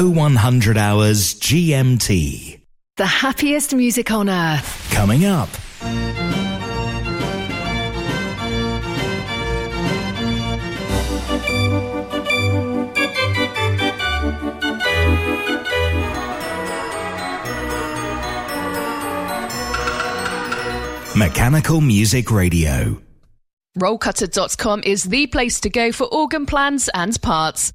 [0.00, 2.58] It's 0100 hours GMT.
[2.96, 4.90] The happiest music on earth.
[4.92, 5.50] Coming up.
[21.14, 23.02] Mechanical Music Radio.
[23.78, 27.74] Rollcutter.com is the place to go for organ plans and parts.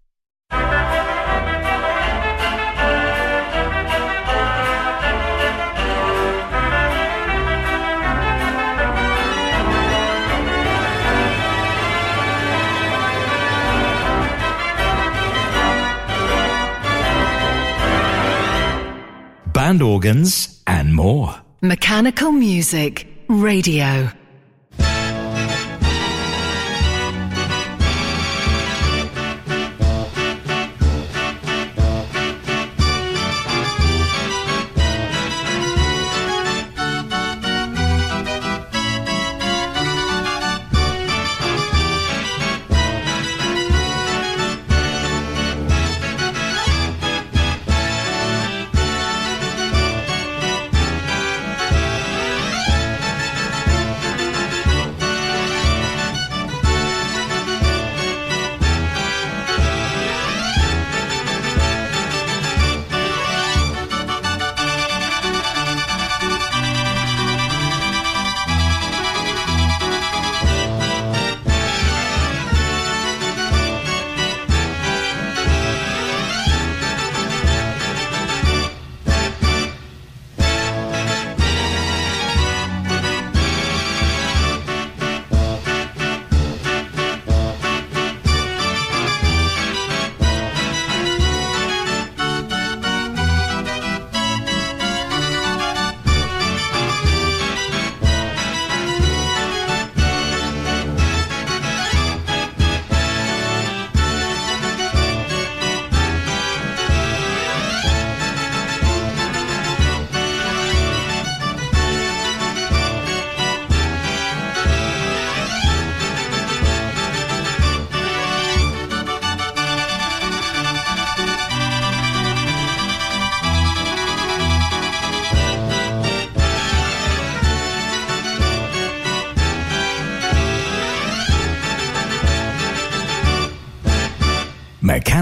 [19.71, 21.33] Band organs and more.
[21.61, 24.11] Mechanical Music Radio.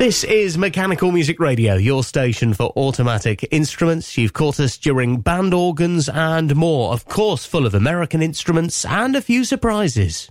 [0.00, 4.16] This is Mechanical Music Radio, your station for automatic instruments.
[4.16, 9.14] You've caught us during band organs and more, of course, full of American instruments and
[9.14, 10.30] a few surprises.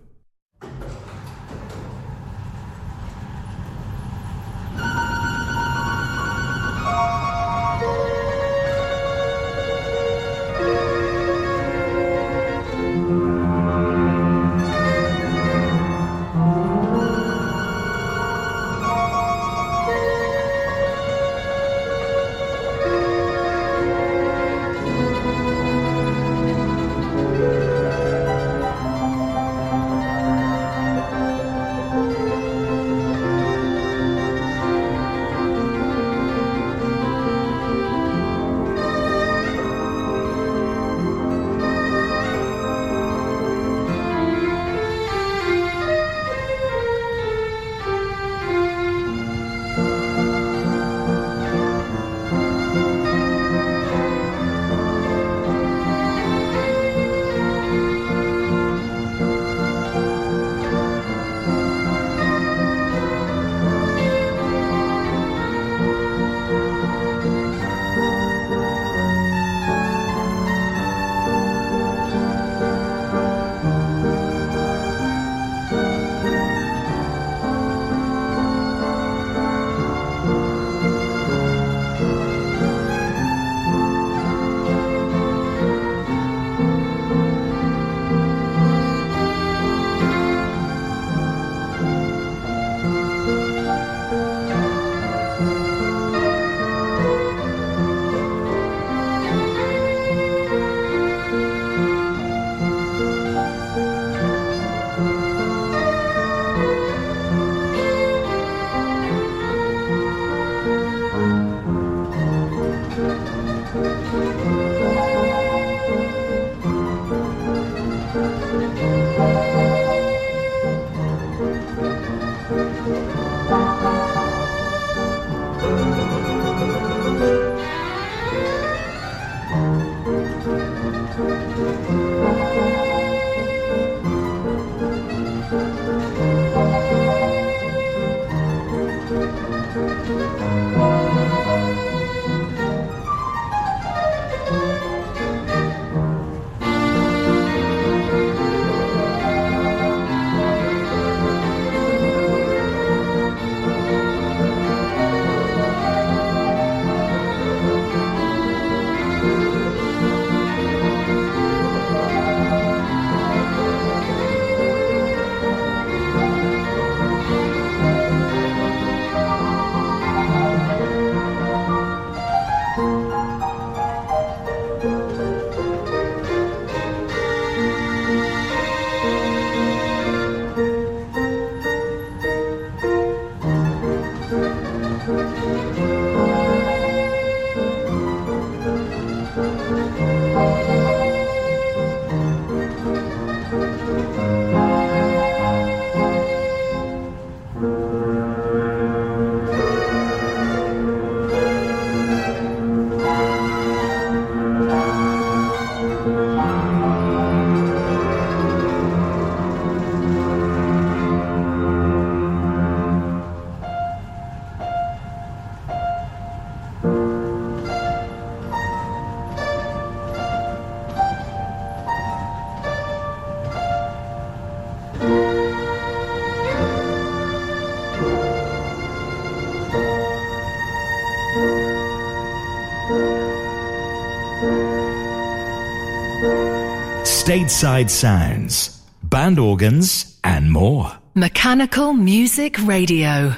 [237.31, 240.91] Stateside sounds, band organs, and more.
[241.15, 243.33] Mechanical Music Radio.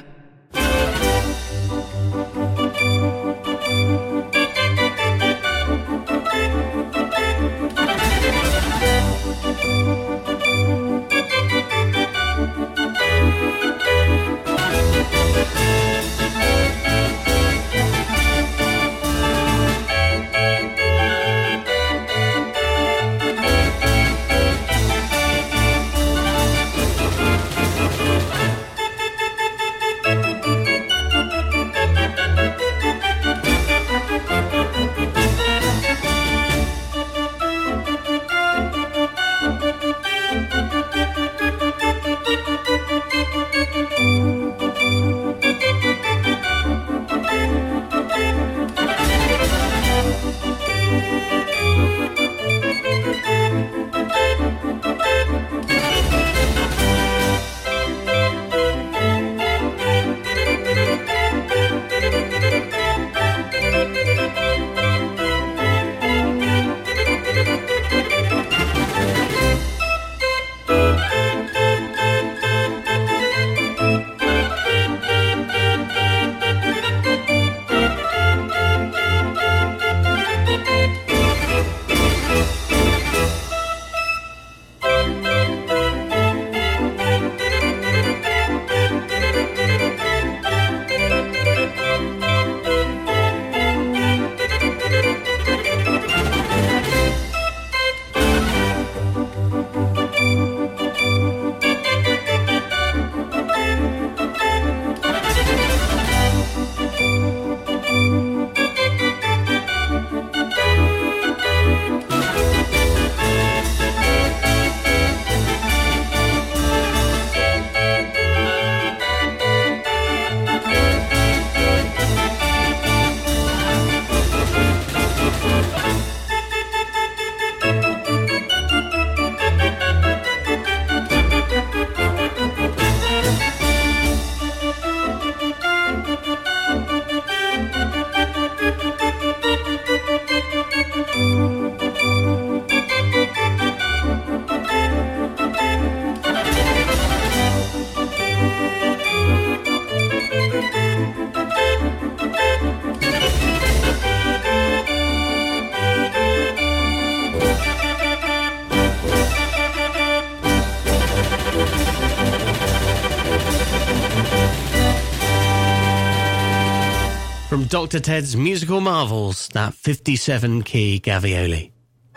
[167.74, 168.01] Dr.
[168.01, 171.72] Ted's Musical Marvels, that 57 key Gavioli.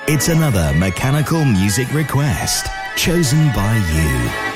[0.06, 4.55] It's another mechanical music request chosen by you.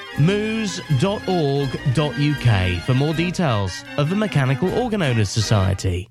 [0.19, 0.81] moos.org.uk
[2.83, 6.10] for more details of the Mechanical Organ Owners Society.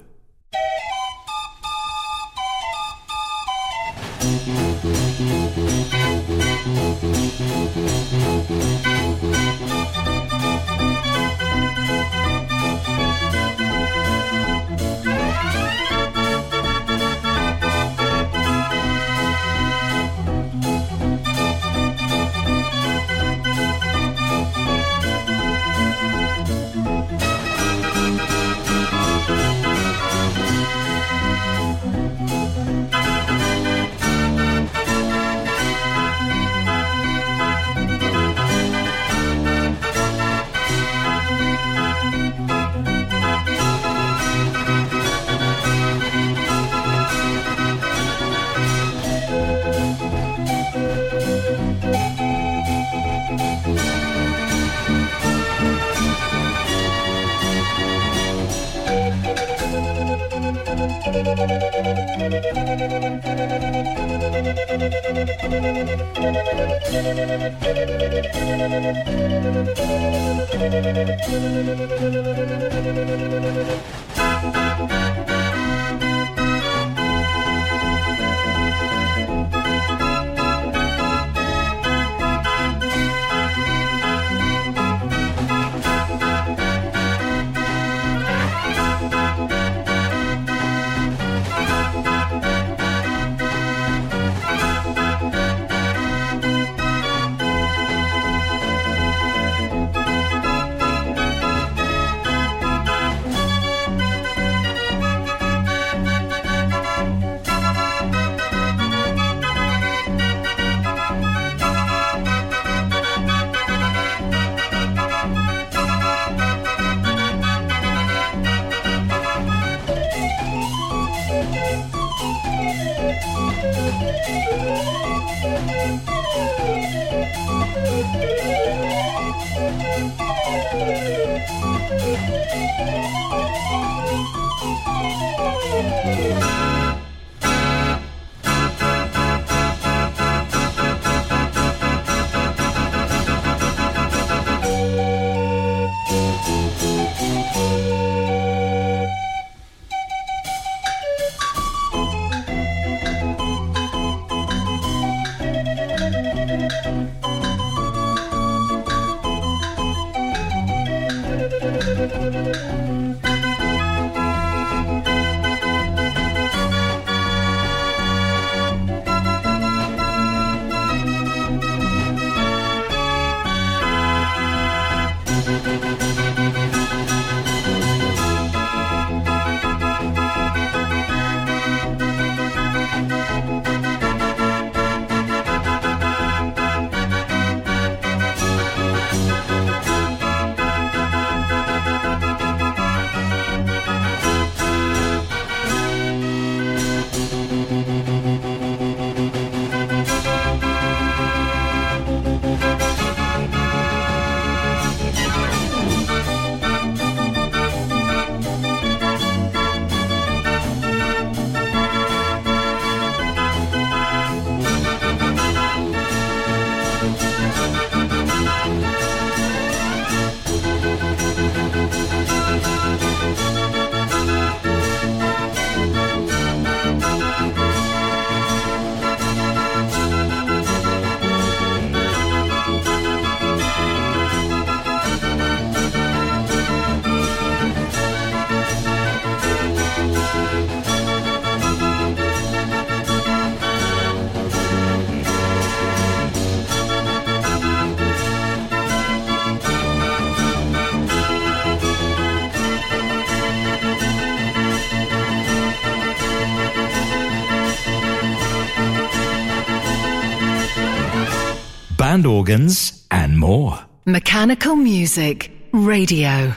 [262.41, 263.79] Organs, and more.
[264.07, 266.55] Mechanical Music Radio.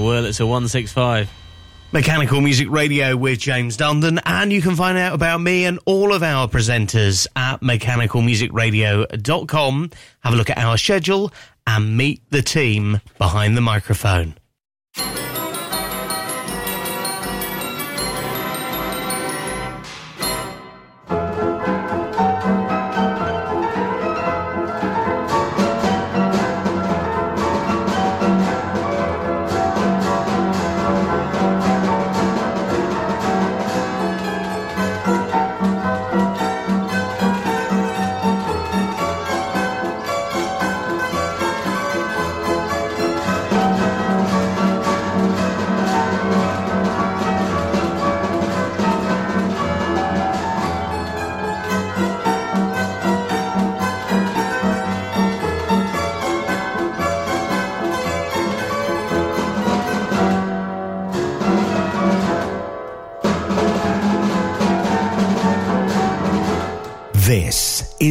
[0.00, 1.30] That's a Wurlitzer 165.
[1.92, 6.14] Mechanical Music Radio with James Dundon, and you can find out about me and all
[6.14, 9.90] of our presenters at mechanicalmusicradio.com.
[10.20, 11.32] Have a look at our schedule
[11.66, 14.36] and meet the team behind the microphone.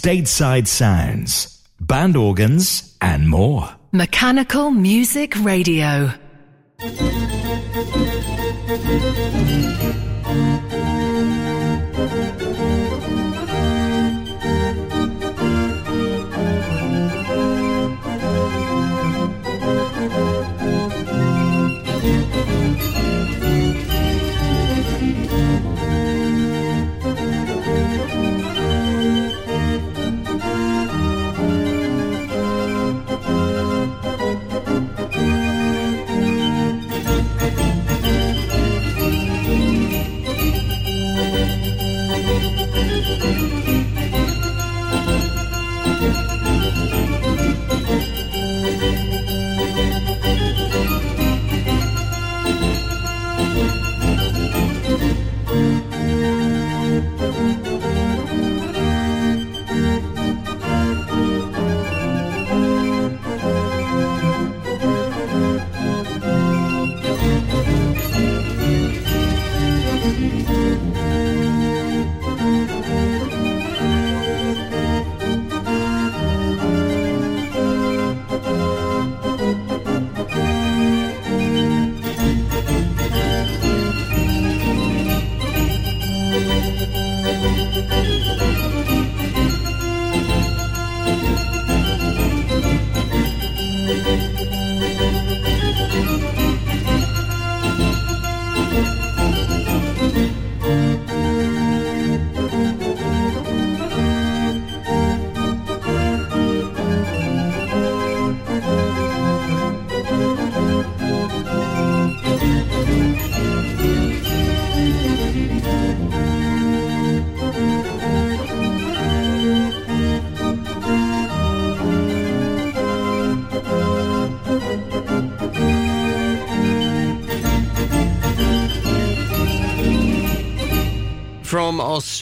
[0.00, 3.68] stateside sounds, band organs, and more.
[3.92, 6.14] Mechanical Music Radio.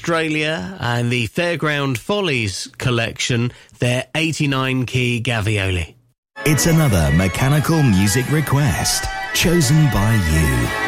[0.08, 5.96] Australia and the Fairground Follies collection, their 89 key Gavioli.
[6.46, 9.04] It's another mechanical music request
[9.34, 10.87] chosen by you.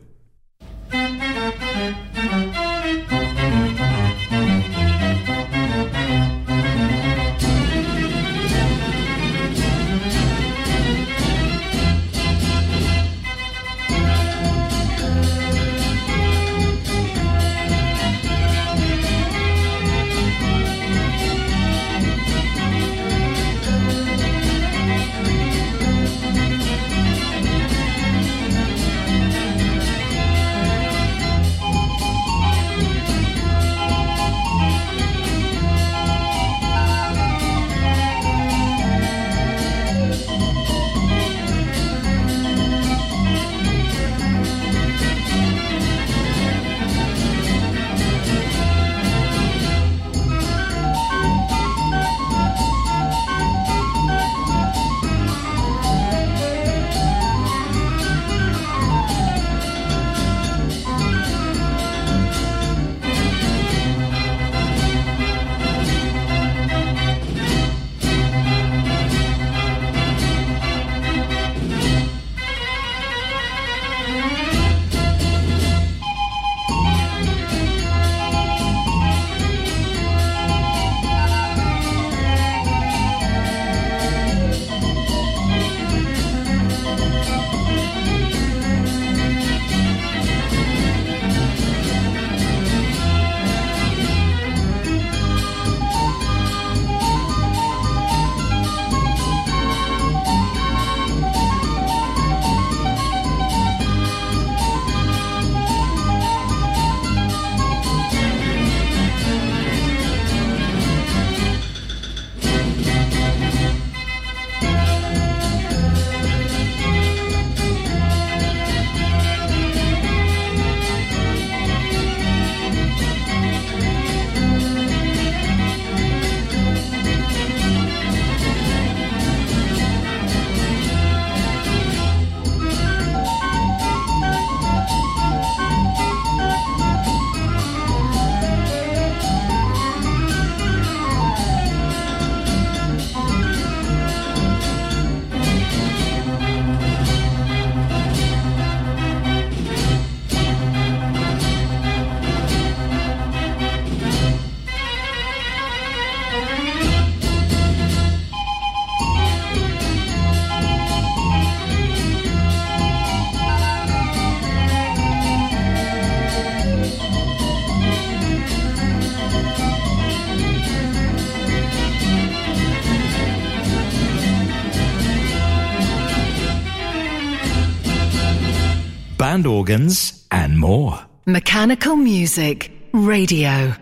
[179.31, 180.99] Band organs, and more.
[181.25, 183.73] Mechanical Music Radio.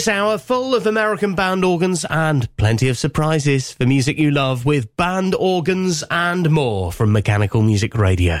[0.00, 4.64] This hour full of American band organs and plenty of surprises for music you love
[4.64, 8.40] with band organs and more from Mechanical Music Radio.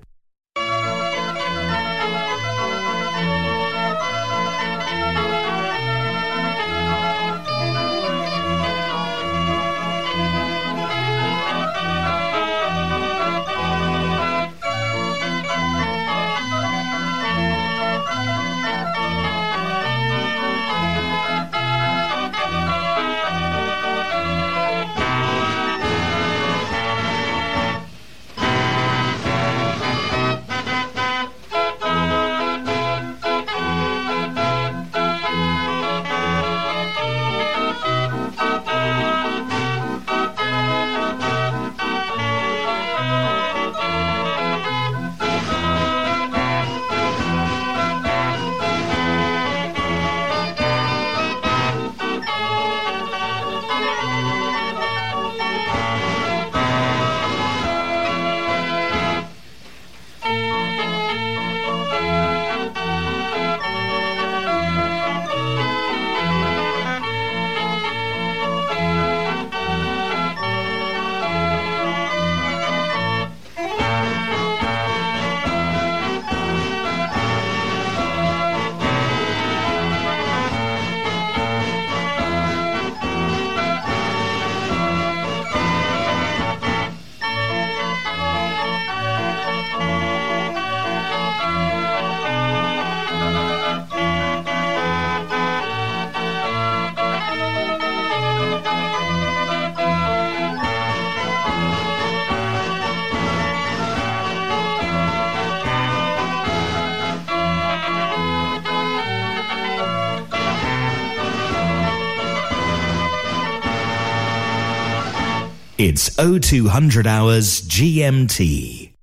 [115.83, 118.93] It's 0200 hours GMT.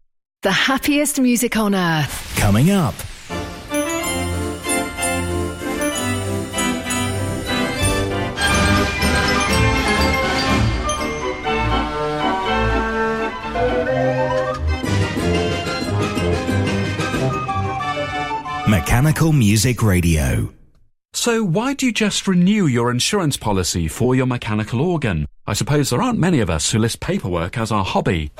[0.42, 2.36] The happiest music on earth.
[2.36, 2.94] Coming up.
[18.68, 20.54] Mechanical Music Radio.
[21.12, 25.26] So, why do you just renew your insurance policy for your mechanical organ?
[25.48, 28.30] I suppose there aren't many of us who list paperwork as our hobby.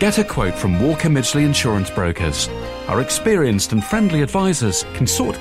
[0.00, 2.46] Get a quote from Walker Midgley Insurance Brokers.
[2.88, 5.36] Our experienced and friendly advisors can sort